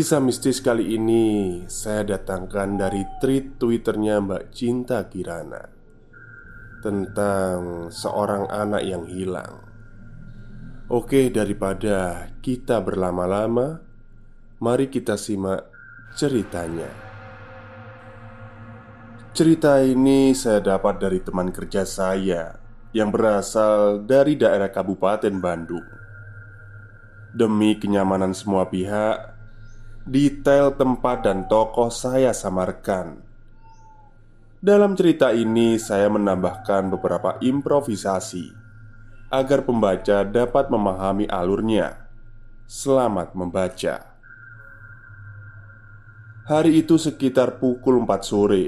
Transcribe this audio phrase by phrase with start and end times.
[0.00, 1.24] Kisah mistis kali ini
[1.68, 5.60] saya datangkan dari tweet Twitternya Mbak Cinta Kirana
[6.80, 9.60] tentang seorang anak yang hilang.
[10.88, 13.84] Oke, daripada kita berlama-lama,
[14.56, 15.68] mari kita simak
[16.16, 16.88] ceritanya.
[19.36, 22.56] Cerita ini saya dapat dari teman kerja saya
[22.96, 25.84] yang berasal dari daerah Kabupaten Bandung.
[27.36, 29.39] Demi kenyamanan semua pihak,
[30.10, 33.22] detail tempat dan tokoh saya samarkan.
[34.58, 38.50] Dalam cerita ini, saya menambahkan beberapa improvisasi
[39.30, 42.10] agar pembaca dapat memahami alurnya.
[42.66, 44.10] Selamat membaca.
[46.50, 48.66] Hari itu sekitar pukul 4 sore.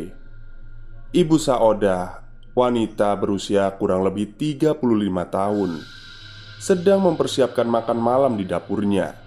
[1.10, 4.76] Ibu Saodah Wanita berusia kurang lebih 35
[5.28, 5.70] tahun
[6.60, 9.21] Sedang mempersiapkan makan malam di dapurnya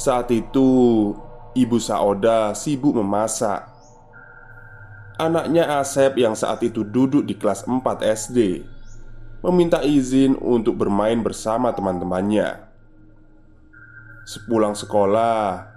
[0.00, 1.12] Saat itu
[1.52, 3.68] Ibu Saoda sibuk memasak
[5.20, 8.64] Anaknya Asep yang saat itu duduk di kelas 4 SD
[9.44, 12.64] Meminta izin untuk bermain bersama teman-temannya
[14.24, 15.68] Sepulang sekolah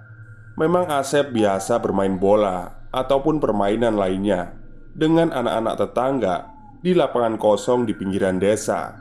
[0.56, 4.56] Memang Asep biasa bermain bola Ataupun permainan lainnya
[4.96, 6.36] dengan anak-anak tetangga
[6.80, 8.94] di lapangan kosong di pinggiran desa.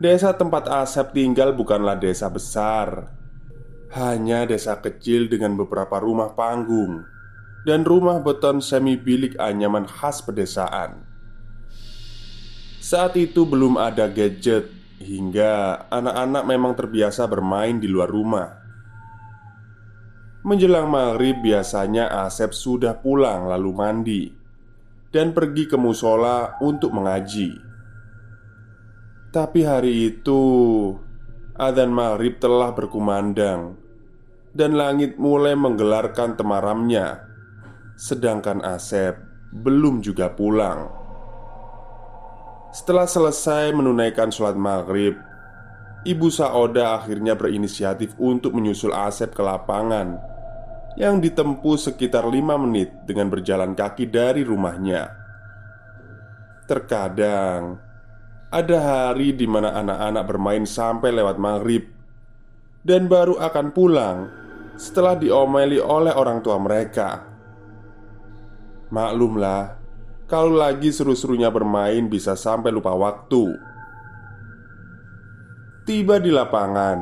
[0.00, 3.12] Desa tempat Asep tinggal bukanlah desa besar,
[3.92, 7.04] hanya desa kecil dengan beberapa rumah panggung
[7.68, 11.04] dan rumah beton semi bilik anyaman khas pedesaan.
[12.80, 18.48] Saat itu belum ada gadget hingga anak-anak memang terbiasa bermain di luar rumah.
[20.42, 24.22] Menjelang maghrib biasanya Asep sudah pulang lalu mandi
[25.06, 27.62] Dan pergi ke musola untuk mengaji
[29.30, 30.42] Tapi hari itu
[31.54, 33.81] Adzan maghrib telah berkumandang
[34.52, 37.24] Dan langit mulai menggelarkan temaramnya
[37.96, 39.16] Sedangkan Asep
[39.52, 40.92] belum juga pulang
[42.72, 45.16] Setelah selesai menunaikan sholat maghrib
[46.02, 50.18] Ibu Saoda akhirnya berinisiatif untuk menyusul Asep ke lapangan
[50.98, 55.08] yang ditempuh sekitar lima menit dengan berjalan kaki dari rumahnya.
[56.66, 57.78] Terkadang
[58.52, 61.86] ada hari di mana anak-anak bermain sampai lewat maghrib
[62.82, 64.18] dan baru akan pulang
[64.76, 67.24] setelah diomeli oleh orang tua mereka.
[68.92, 69.62] Maklumlah,
[70.28, 73.56] kalau lagi seru-serunya bermain bisa sampai lupa waktu.
[75.88, 76.98] Tiba di lapangan,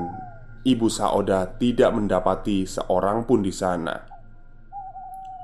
[0.62, 3.96] Ibu Saoda tidak mendapati seorang pun di sana.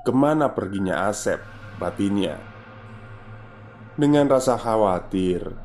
[0.01, 1.43] Ke mana perginya Asep?
[1.77, 2.57] Batinnya
[3.97, 5.57] dengan rasa khawatir,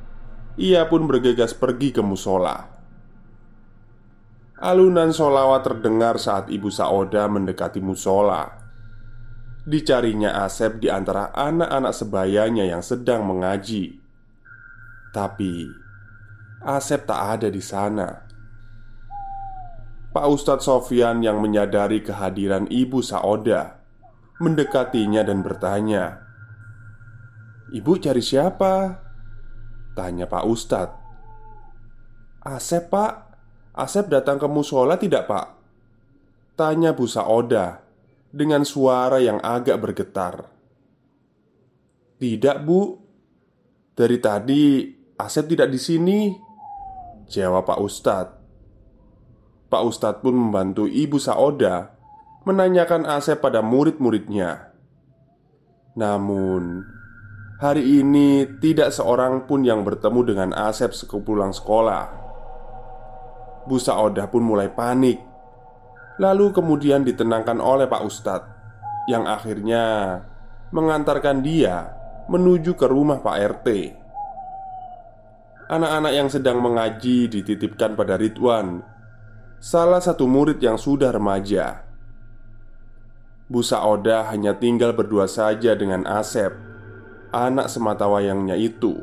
[0.57, 2.72] ia pun bergegas pergi ke musola.
[4.61, 8.61] Alunan solawat terdengar saat ibu Saoda mendekati musola.
[9.63, 13.97] Dicarinya Asep di antara anak-anak sebayanya yang sedang mengaji.
[15.15, 15.65] Tapi
[16.63, 18.33] Asep tak ada di sana.
[20.13, 23.81] Pak Ustadz Sofyan yang menyadari kehadiran Ibu Saoda
[24.45, 26.21] Mendekatinya dan bertanya
[27.73, 29.01] Ibu cari siapa?
[29.97, 30.99] Tanya Pak Ustadz
[32.45, 33.32] Asep pak
[33.73, 35.47] Asep datang ke musola tidak pak?
[36.61, 37.81] Tanya Bu Saoda
[38.29, 40.45] Dengan suara yang agak bergetar.
[42.21, 43.01] Tidak bu.
[43.97, 46.19] Dari tadi Asep tidak di sini
[47.29, 48.37] Jawab Pak Ustadz
[49.73, 51.97] Pak Ustadz pun membantu Ibu Saoda
[52.45, 54.73] Menanyakan Asep pada murid-muridnya.
[55.97, 56.85] Namun
[57.57, 62.22] Hari ini tidak seorang pun yang bertemu dengan Asep sepulang sekolah
[63.69, 65.19] Bu Saodah pun mulai panik
[66.21, 68.51] Lalu kemudian ditenangkan oleh Pak Ustadz
[69.09, 69.85] Yang akhirnya
[70.71, 71.91] mengantarkan dia
[72.31, 73.69] menuju ke rumah Pak RT
[75.73, 78.85] Anak-anak yang sedang mengaji dititipkan pada Ridwan
[79.63, 81.87] Salah satu murid yang sudah remaja
[83.53, 86.73] Bu Saoda hanya tinggal berdua saja dengan Asep
[87.33, 89.01] anak sematawayangnya itu.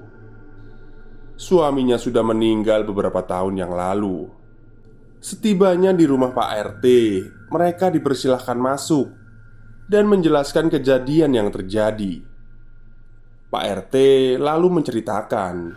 [1.36, 4.30] Suaminya sudah meninggal beberapa tahun yang lalu.
[5.20, 6.50] Setibanya di rumah Pak
[6.80, 6.86] RT,
[7.52, 9.12] mereka dipersilahkan masuk
[9.92, 12.24] dan menjelaskan kejadian yang terjadi.
[13.52, 13.96] Pak RT
[14.40, 15.76] lalu menceritakan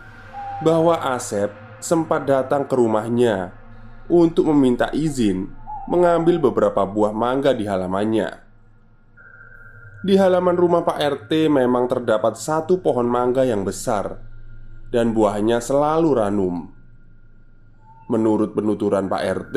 [0.63, 1.51] bahwa Asep
[1.83, 3.51] sempat datang ke rumahnya
[4.07, 5.51] untuk meminta izin
[5.91, 8.39] mengambil beberapa buah mangga di halamannya.
[10.07, 14.19] Di halaman rumah Pak RT memang terdapat satu pohon mangga yang besar
[14.91, 16.82] Dan buahnya selalu ranum
[18.11, 19.55] Menurut penuturan Pak RT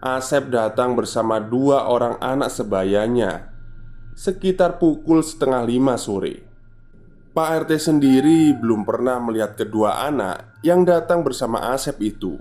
[0.00, 3.48] Asep datang bersama dua orang anak sebayanya
[4.12, 6.44] Sekitar pukul setengah lima sore.
[7.32, 12.36] Pak RT sendiri belum pernah melihat kedua anak yang datang bersama Asep itu.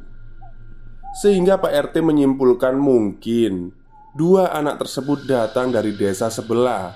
[1.24, 3.72] Sehingga Pak RT menyimpulkan mungkin
[4.12, 6.92] Dua anak tersebut datang dari desa sebelah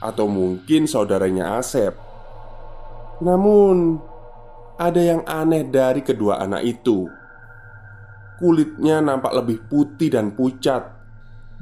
[0.00, 1.92] Atau mungkin saudaranya Asep.
[3.20, 4.00] Namun
[4.80, 7.21] Ada yang aneh dari kedua anak itu
[8.42, 10.82] Kulitnya nampak lebih putih dan pucat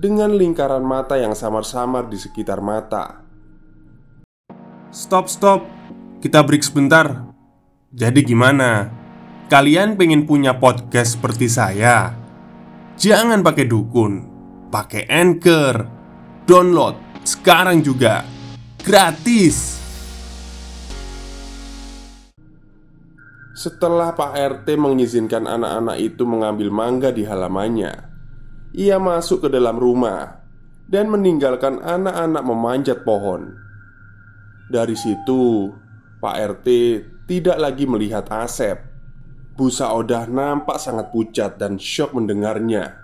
[0.00, 3.20] Dengan lingkaran mata yang samar-samar di sekitar mata
[4.88, 5.68] Stop, stop
[6.24, 7.28] Kita break sebentar
[7.92, 8.88] Jadi gimana?
[9.52, 12.16] Kalian pengen punya podcast seperti saya?
[12.96, 14.30] Jangan pakai dukun
[14.70, 15.74] pakai Anchor.
[16.46, 16.94] Download
[17.26, 18.22] sekarang juga.
[18.80, 19.79] Gratis.
[23.60, 27.92] Setelah Pak RT mengizinkan anak-anak itu mengambil mangga di halamannya,
[28.72, 30.40] ia masuk ke dalam rumah
[30.88, 33.52] dan meninggalkan anak-anak memanjat pohon.
[34.72, 35.68] Dari situ,
[36.24, 36.68] Pak RT
[37.28, 38.80] tidak lagi melihat Asep.
[39.60, 42.96] Busa Odah nampak sangat pucat dan syok mendengarnya.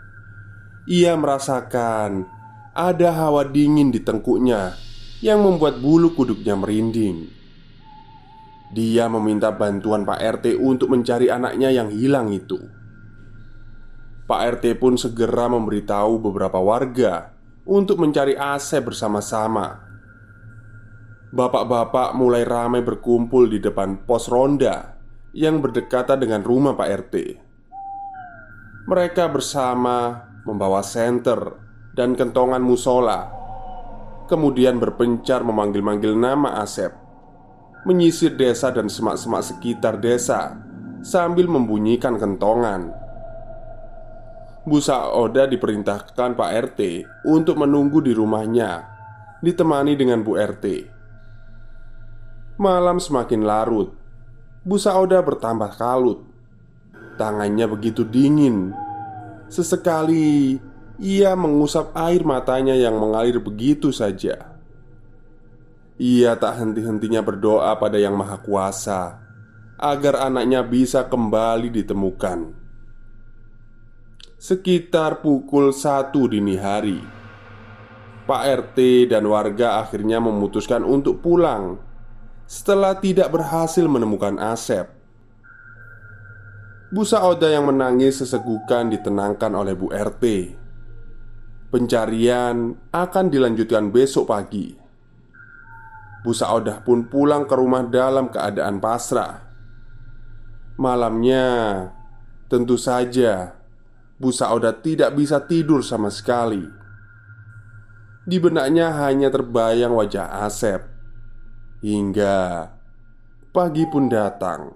[0.88, 2.24] Ia merasakan
[2.72, 4.72] ada hawa dingin di tengkuknya
[5.20, 7.35] yang membuat bulu kuduknya merinding.
[8.74, 12.58] Dia meminta bantuan Pak RT untuk mencari anaknya yang hilang itu.
[14.26, 17.30] Pak RT pun segera memberitahu beberapa warga
[17.62, 19.86] untuk mencari Asep bersama-sama.
[21.30, 24.98] Bapak-bapak mulai ramai berkumpul di depan pos ronda
[25.30, 27.14] yang berdekatan dengan rumah Pak RT.
[28.90, 31.54] Mereka bersama membawa senter
[31.94, 33.36] dan kentongan musola
[34.26, 37.05] Kemudian berpencar memanggil-manggil nama Asep
[37.86, 40.58] Menyisir desa dan semak-semak sekitar desa
[41.06, 42.90] Sambil membunyikan kentongan.
[44.66, 46.80] Bu Saoda diperintahkan Pak RT
[47.30, 48.82] untuk menunggu di rumahnya
[49.38, 50.96] Ditemani dengan Bu RT
[52.58, 53.92] Malam semakin larut.
[54.64, 56.24] Bu Saoda bertambah kalut.
[57.20, 58.72] Tangannya begitu dingin.
[59.52, 60.56] Sesekali
[60.96, 64.55] ia mengusap air matanya yang mengalir begitu saja.
[65.96, 69.02] Ia tak henti-hentinya berdoa pada Yang Maha Kuasa
[69.80, 72.52] agar anaknya bisa kembali ditemukan.
[74.36, 77.00] Sekitar pukul satu dini hari,
[78.28, 81.80] Pak RT dan warga akhirnya memutuskan untuk pulang
[82.44, 84.92] setelah tidak berhasil menemukan Asep.
[86.92, 90.54] Bu Saoda yang menangis sesegukan ditenangkan oleh Bu RT
[91.66, 94.85] Pencarian akan dilanjutkan besok pagi
[96.26, 99.46] Bu Saodah pun pulang ke rumah dalam keadaan pasrah.
[100.74, 101.46] Malamnya
[102.50, 103.54] Tentu saja
[104.18, 106.66] Bu Saodah tidak bisa tidur sama sekali.
[108.26, 110.82] Di benaknya hanya terbayang wajah Asep.
[111.86, 112.70] Hingga
[113.54, 114.74] Pagi pun datang.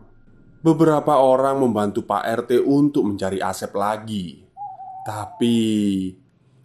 [0.63, 4.39] Beberapa orang membantu Pak RT untuk mencari Asep lagi.
[5.03, 5.59] Tapi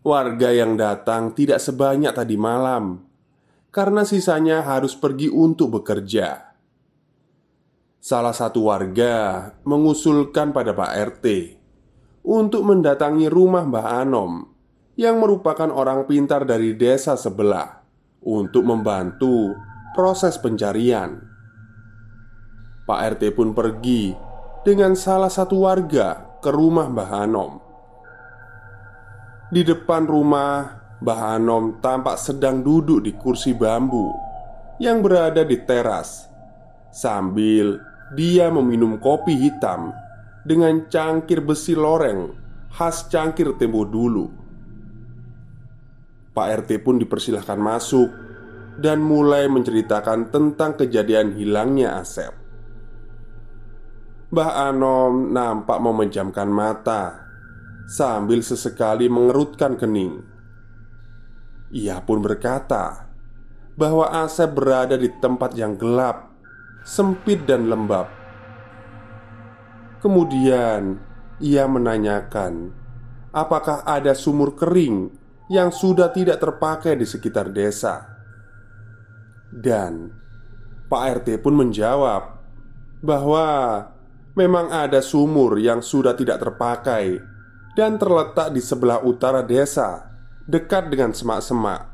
[0.05, 3.04] Warga yang datang tidak sebanyak tadi malam
[3.75, 6.55] karena sisanya harus pergi untuk bekerja.
[7.99, 11.25] Salah satu warga mengusulkan pada Pak RT
[12.23, 14.47] untuk mendatangi rumah Mbah Anom
[14.95, 17.83] yang merupakan orang pintar dari desa sebelah
[18.23, 19.51] untuk membantu
[19.91, 21.19] proses pencarian.
[22.87, 24.15] Pak RT pun pergi
[24.63, 27.53] dengan salah satu warga ke rumah Mbah Anom.
[29.51, 31.37] Di depan rumah, Mbah
[31.83, 34.15] tampak sedang duduk di kursi bambu
[34.79, 36.31] yang berada di teras
[36.91, 37.83] sambil
[38.15, 39.91] dia meminum kopi hitam
[40.47, 42.31] dengan cangkir besi loreng
[42.71, 44.27] khas cangkir tempo dulu.
[46.35, 48.11] Pak RT pun dipersilahkan masuk
[48.75, 52.35] dan mulai menceritakan tentang kejadian hilangnya Asep.
[54.35, 57.23] Mbah Anom nampak memejamkan mata
[57.87, 60.34] sambil sesekali mengerutkan kening.
[61.73, 63.09] Ia pun berkata
[63.75, 66.31] bahwa Asep berada di tempat yang gelap,
[66.85, 68.07] sempit, dan lembab.
[69.99, 71.01] Kemudian
[71.41, 72.71] ia menanyakan,
[73.33, 75.11] apakah ada sumur kering
[75.51, 78.15] yang sudah tidak terpakai di sekitar desa.
[79.49, 80.09] Dan
[80.85, 82.23] Pak RT pun menjawab
[83.01, 83.47] bahwa
[84.37, 87.19] memang ada sumur yang sudah tidak terpakai
[87.75, 90.14] dan terletak di sebelah utara desa
[90.45, 91.89] dekat dengan semak-semak.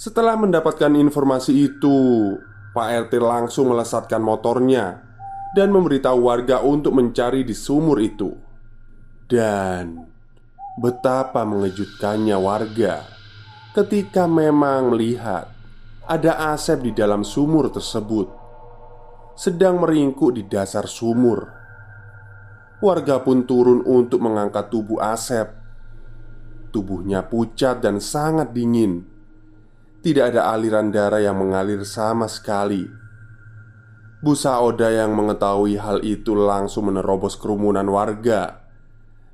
[0.00, 1.96] Setelah mendapatkan informasi itu,
[2.72, 5.04] Pak RT langsung melesatkan motornya
[5.52, 8.32] dan memberitahu warga untuk mencari di sumur itu.
[9.28, 10.08] Dan
[10.80, 13.04] betapa mengejutkannya warga
[13.76, 15.52] ketika memang melihat
[16.08, 18.26] ada Asep di dalam sumur tersebut,
[19.38, 21.46] sedang meringkuk di dasar sumur.
[22.82, 25.61] Warga pun turun untuk mengangkat tubuh Asep
[26.72, 29.04] Tubuhnya pucat dan sangat dingin.
[30.00, 32.88] Tidak ada aliran darah yang mengalir sama sekali.
[34.24, 38.62] Busa Oda yang mengetahui hal itu langsung menerobos kerumunan warga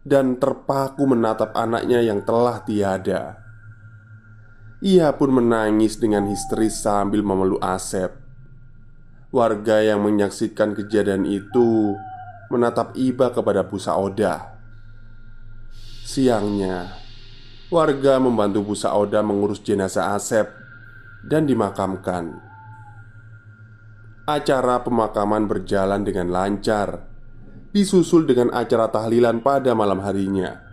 [0.03, 3.39] dan terpaku menatap anaknya yang telah tiada.
[4.81, 8.15] Ia pun menangis dengan histeris sambil memeluk Asep.
[9.29, 11.93] Warga yang menyaksikan kejadian itu
[12.49, 14.57] menatap iba kepada Busa Oda.
[16.09, 16.97] Siangnya,
[17.69, 20.49] Warga membantu Bu Saoda mengurus jenazah Asep
[21.21, 22.41] dan dimakamkan.
[24.25, 27.05] Acara pemakaman berjalan dengan lancar,
[27.69, 30.65] disusul dengan acara tahlilan pada malam harinya.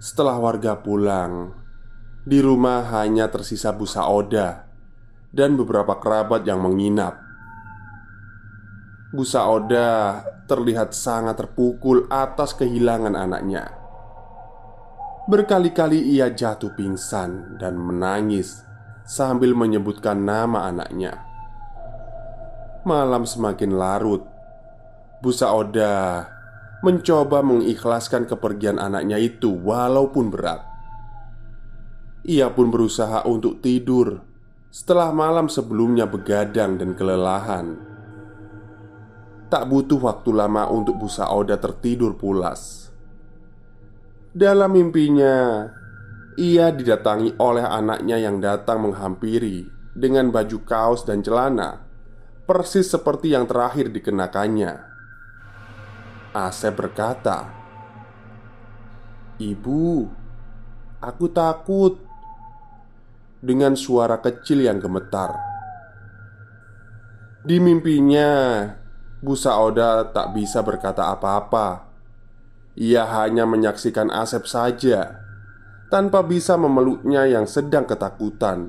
[0.00, 1.52] Setelah warga pulang,
[2.24, 4.64] di rumah hanya tersisa Bu Saoda
[5.36, 7.20] dan beberapa kerabat yang menginap.
[9.12, 13.85] Bu Saoda terlihat sangat terpukul atas kehilangan anaknya.
[15.26, 18.62] Berkali-kali ia jatuh pingsan dan menangis
[19.02, 21.18] sambil menyebutkan nama anaknya.
[22.86, 24.22] Malam semakin larut.
[25.18, 26.22] Busa Oda
[26.86, 30.62] mencoba mengikhlaskan kepergian anaknya itu walaupun berat.
[32.22, 34.22] Ia pun berusaha untuk tidur
[34.70, 37.74] setelah malam sebelumnya begadang dan kelelahan.
[39.50, 42.94] Tak butuh waktu lama untuk Busa Oda tertidur pulas.
[44.36, 45.64] Dalam mimpinya,
[46.36, 49.64] ia didatangi oleh anaknya yang datang menghampiri
[49.96, 51.80] dengan baju kaos dan celana,
[52.44, 54.76] persis seperti yang terakhir dikenakannya.
[56.36, 57.48] Asep berkata,
[59.40, 60.04] "Ibu,
[61.00, 62.04] aku takut."
[63.40, 65.32] Dengan suara kecil yang gemetar.
[67.40, 68.68] Di mimpinya,
[69.16, 71.85] Bu Saoda tak bisa berkata apa-apa
[72.76, 75.24] ia hanya menyaksikan Asep saja
[75.88, 78.68] tanpa bisa memeluknya yang sedang ketakutan.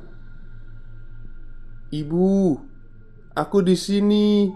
[1.92, 2.56] "Ibu,
[3.36, 4.48] aku di sini.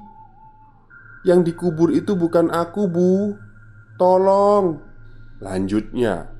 [1.27, 3.35] Yang dikubur itu bukan aku, Bu.
[3.99, 4.79] Tolong."
[5.43, 6.31] Lanjutnya,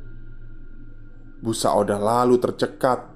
[1.43, 3.11] Bu Saodah lalu tercekat,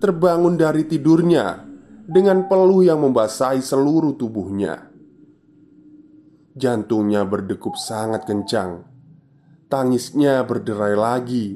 [0.00, 1.60] terbangun dari tidurnya
[2.08, 4.88] dengan peluh yang membasahi seluruh tubuhnya.
[6.54, 8.90] Jantungnya berdegup sangat kencang
[9.70, 11.54] Tangisnya berderai lagi.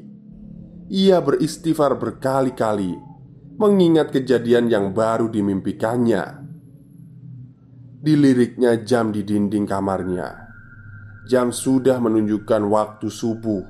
[0.87, 2.95] Ia beristighfar berkali-kali,
[3.59, 6.23] mengingat kejadian yang baru dimimpikannya.
[7.99, 10.47] Diliriknya jam di dinding kamarnya.
[11.27, 13.67] Jam sudah menunjukkan waktu subuh.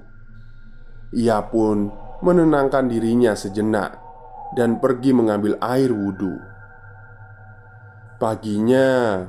[1.18, 1.90] Ia pun
[2.22, 3.98] menenangkan dirinya sejenak
[4.54, 6.38] dan pergi mengambil air wudhu.
[8.22, 9.25] Paginya,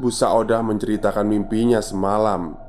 [0.00, 2.67] Bu Saodah menceritakan mimpinya semalam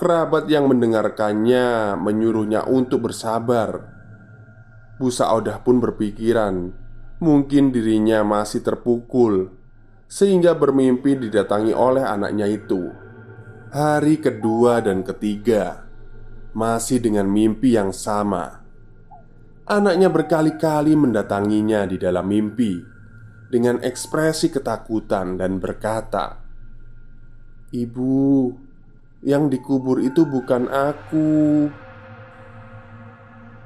[0.00, 4.00] Kerabat yang mendengarkannya menyuruhnya untuk bersabar.
[4.96, 6.72] Bu Saodah pun berpikiran
[7.24, 9.48] Mungkin dirinya masih terpukul
[10.08, 12.92] Sehingga bermimpi didatangi oleh anaknya itu
[13.72, 15.88] Hari kedua dan ketiga
[16.52, 18.60] Masih dengan mimpi yang sama
[19.68, 22.76] Anaknya berkali-kali mendatanginya di dalam mimpi
[23.48, 26.40] Dengan ekspresi ketakutan dan berkata
[27.72, 28.52] Ibu,
[29.20, 31.68] yang dikubur itu bukan aku.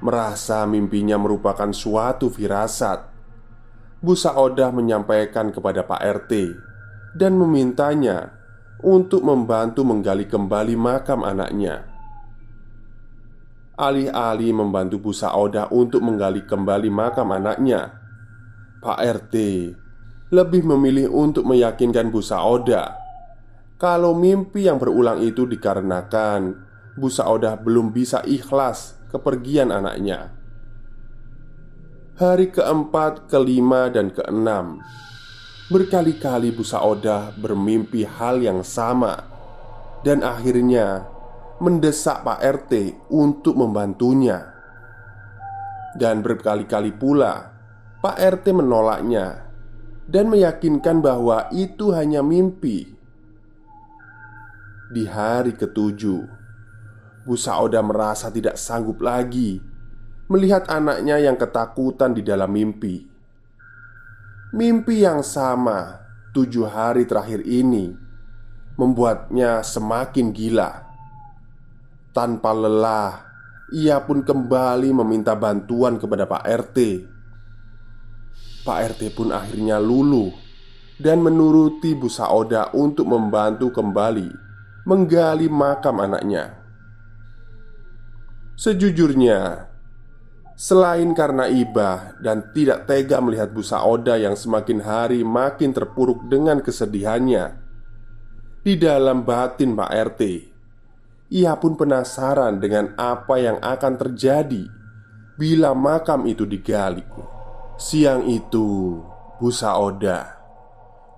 [0.04, 3.14] Merasa mimpinya merupakan suatu firasat.
[4.04, 6.32] Bu Saodah menyampaikan kepada Pak RT
[7.16, 8.36] Dan memintanya
[8.84, 11.88] Untuk membantu menggali kembali makam anaknya.
[13.80, 17.96] Alih-alih membantu Bu Saodah untuk menggali kembali makam anaknya
[18.84, 19.34] Pak RT
[20.28, 23.03] lebih memilih untuk meyakinkan Bu Saodah
[23.84, 26.56] Kalau mimpi yang berulang itu dikarenakan
[26.96, 30.32] Bu Saodah belum bisa ikhlas kepergian anaknya.
[32.16, 34.80] Hari keempat, kelima, dan keenam
[35.68, 39.20] Berkali-kali Bu Saodah bermimpi hal yang sama
[40.00, 41.04] Dan akhirnya
[41.60, 42.72] mendesak Pak RT
[43.12, 44.48] untuk membantunya
[45.98, 47.52] Dan berkali-kali pula
[48.00, 49.44] Pak RT menolaknya
[50.06, 52.93] Dan meyakinkan bahwa itu hanya mimpi
[54.94, 56.22] Di hari ketujuh
[57.26, 59.58] Bu Saoda merasa tidak sanggup lagi
[60.30, 63.02] melihat anaknya yang ketakutan di dalam mimpi.
[64.54, 65.98] Mimpi yang sama
[66.30, 67.90] tujuh hari terakhir ini
[68.78, 70.86] membuatnya semakin gila.
[72.14, 73.26] Tanpa lelah,
[73.74, 76.78] ia pun kembali meminta bantuan kepada Pak RT.
[78.62, 80.30] Pak RT pun akhirnya luluh
[81.02, 84.43] dan menuruti Bu Saoda untuk membantu kembali
[84.84, 86.60] menggali makam anaknya.
[88.54, 89.66] Sejujurnya,
[90.54, 96.62] selain karena iba dan tidak tega melihat Bu Saoda yang semakin hari makin terpuruk dengan
[96.62, 97.58] kesedihannya,
[98.62, 100.22] di dalam batin Pak RT,
[101.34, 104.64] ia pun penasaran dengan apa yang akan terjadi
[105.34, 107.02] bila makam itu digali.
[107.74, 109.02] Siang itu,
[109.36, 110.38] Bu Saoda,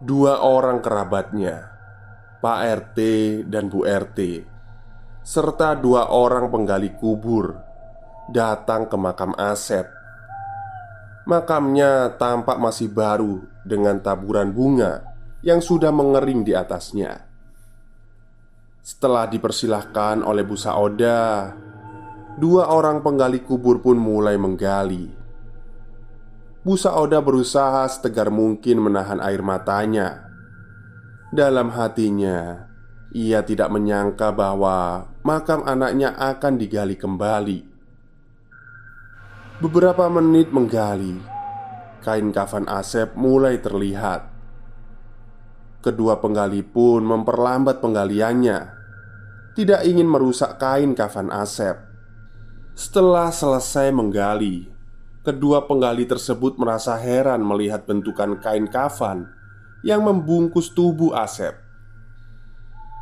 [0.01, 1.76] dua orang kerabatnya,
[2.47, 2.99] Pak RT
[3.51, 4.47] dan Bu RT,
[5.27, 7.59] serta dua orang penggali kubur
[8.31, 9.91] datang ke makam Asep.
[11.27, 15.03] Makamnya tampak masih baru dengan taburan bunga
[15.43, 17.27] yang sudah mengering di atasnya.
[18.79, 21.51] Setelah dipersilahkan oleh Bu Saoda,
[22.39, 25.11] dua orang penggali kubur pun mulai menggali.
[26.63, 30.26] Bu Saoda berusaha setegar mungkin menahan air matanya.
[31.27, 32.71] Dalam hatinya,
[33.11, 37.59] ia tidak menyangka bahwa makam anaknya akan digali kembali.
[39.59, 41.19] Beberapa menit menggali,
[42.07, 44.31] kain kafan Asep mulai terlihat.
[45.83, 48.59] Kedua penggali pun memperlambat penggaliannya,
[49.59, 51.75] tidak ingin merusak kain kafan Asep.
[52.79, 54.71] Setelah selesai menggali,
[55.27, 59.36] kedua penggali tersebut merasa heran melihat bentukan kain kafan
[59.87, 61.55] yang membungkus tubuh Asep.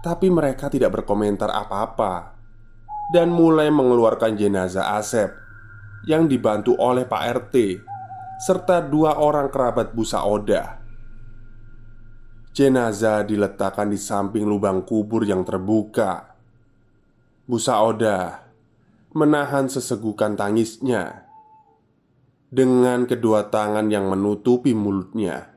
[0.04, 2.36] Tapi mereka tidak berkomentar apa-apa
[3.08, 5.32] Dan mulai mengeluarkan jenazah Asep
[6.04, 7.54] Yang dibantu oleh Pak RT
[8.36, 10.84] Serta dua orang kerabat Busa Oda.
[12.52, 16.36] Jenazah diletakkan di samping lubang kubur yang terbuka.
[17.48, 18.44] Busa Oda
[19.16, 21.24] menahan sesegukan tangisnya
[22.52, 25.53] Dengan kedua tangan yang menutupi mulutnya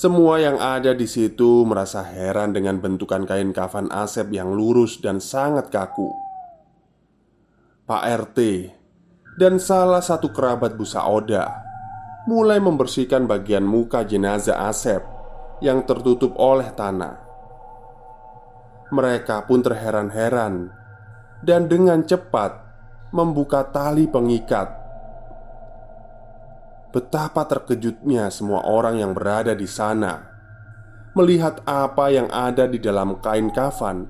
[0.00, 5.20] semua yang ada di situ merasa heran dengan bentukan kain kafan Asep yang lurus dan
[5.20, 6.08] sangat kaku.
[7.84, 8.38] Pak RT
[9.36, 11.52] dan salah satu kerabat Bu Saoda
[12.24, 15.04] mulai membersihkan bagian muka jenazah Asep
[15.60, 17.20] yang tertutup oleh tanah.
[18.96, 20.72] Mereka pun terheran-heran
[21.44, 22.56] dan dengan cepat
[23.12, 24.79] membuka tali pengikat
[26.90, 30.26] Betapa terkejutnya semua orang yang berada di sana.
[31.14, 34.06] Melihat apa yang ada di dalam kain kafan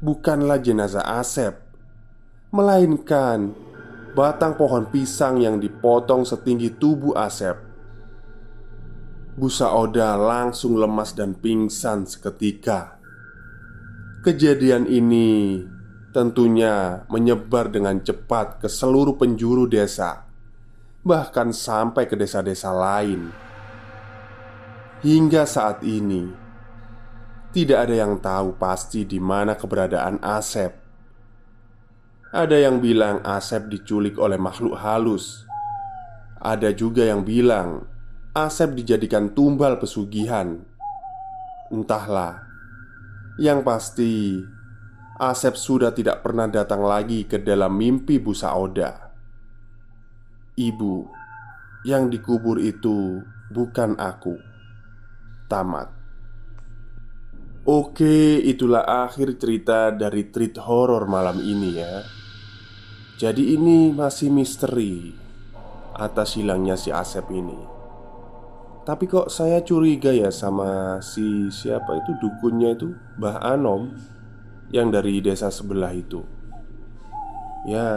[0.00, 1.60] Bukanlah jenazah Asep
[2.56, 3.52] Melainkan
[4.16, 7.54] Batang pohon pisang yang dipotong setinggi tubuh Asep.
[9.38, 12.98] Busa Oda langsung lemas dan pingsan seketika.
[14.26, 15.62] Kejadian ini
[16.10, 20.27] tentunya menyebar dengan cepat ke seluruh penjuru desa
[21.08, 23.32] bahkan sampai ke desa-desa lain.
[25.00, 26.28] Hingga saat ini,
[27.48, 30.76] tidak ada yang tahu pasti di mana keberadaan Asep.
[32.28, 35.48] Ada yang bilang Asep diculik oleh makhluk halus.
[36.44, 37.88] Ada juga yang bilang
[38.36, 40.60] Asep dijadikan tumbal pesugihan.
[41.72, 42.44] Entahlah.
[43.40, 44.12] Yang pasti,
[45.16, 49.07] Asep sudah tidak pernah datang lagi ke dalam mimpi Busa Oda.
[50.58, 51.06] Ibu
[51.86, 53.22] yang dikubur itu
[53.54, 54.34] bukan aku.
[55.46, 55.94] Tamat.
[57.68, 62.02] Oke, itulah akhir cerita dari treat horror malam ini ya.
[63.22, 65.14] Jadi ini masih misteri
[65.94, 67.58] atas hilangnya si Asep ini.
[68.88, 73.92] Tapi kok saya curiga ya sama si siapa itu dukunnya itu Mbah Anom
[74.72, 76.24] yang dari desa sebelah itu.
[77.68, 77.88] Ya,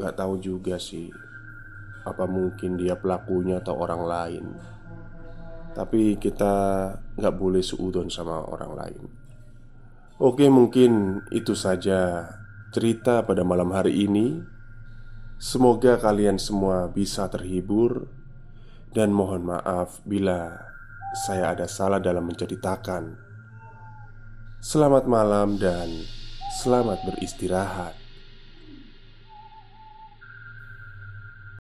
[0.00, 1.12] nggak tahu juga sih.
[2.06, 4.44] Apa mungkin dia pelakunya atau orang lain?
[5.74, 6.54] Tapi kita
[7.18, 9.02] nggak boleh seudon sama orang lain.
[10.22, 12.30] Oke mungkin itu saja
[12.70, 14.38] cerita pada malam hari ini.
[15.36, 18.08] Semoga kalian semua bisa terhibur.
[18.94, 20.56] Dan mohon maaf bila
[21.28, 23.12] saya ada salah dalam menceritakan.
[24.62, 25.92] Selamat malam dan
[26.64, 28.05] selamat beristirahat